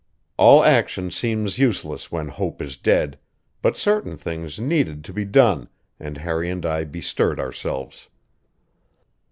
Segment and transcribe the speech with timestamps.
[0.35, 3.19] All action seems useless when hope is dead,
[3.61, 8.07] but certain things needed to be done, and Harry and I bestirred ourselves.